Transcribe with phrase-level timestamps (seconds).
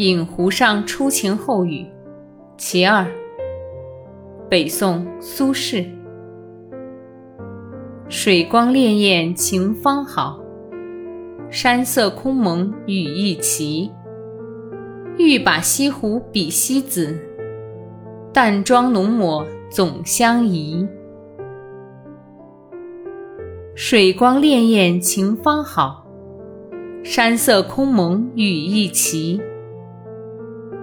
[0.00, 1.86] 饮湖上初晴后雨，
[2.56, 3.06] 其二。
[4.48, 5.84] 北宋苏轼。
[8.08, 10.40] 水光潋滟晴方好，
[11.50, 13.90] 山色空蒙雨亦奇。
[15.18, 17.20] 欲把西湖比西子，
[18.32, 20.88] 淡妆浓抹总相宜。
[23.74, 26.06] 水光潋滟晴方好，
[27.04, 29.38] 山色空蒙雨亦奇。